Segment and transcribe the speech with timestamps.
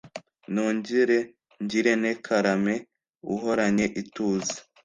[0.53, 1.17] nongere
[1.63, 2.75] ngirenti karame
[3.33, 4.57] uhoranye ituze.>>